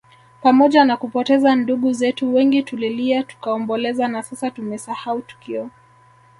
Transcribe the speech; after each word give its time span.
Pamoja 0.41 0.85
na 0.85 0.97
kupoteza 0.97 1.55
ndugu 1.55 1.93
zetu 1.93 2.33
wengi 2.33 2.63
tulilia 2.63 3.23
tukaomboleza 3.23 4.07
na 4.07 4.23
sasa 4.23 4.51
tumesahau 4.51 5.21
tukio 5.21 5.69